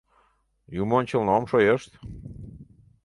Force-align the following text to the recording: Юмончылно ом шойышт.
Юмончылно 0.81 1.31
ом 1.37 1.43
шойышт. 1.49 1.91